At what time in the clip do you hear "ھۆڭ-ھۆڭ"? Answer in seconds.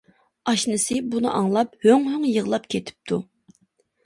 1.87-2.25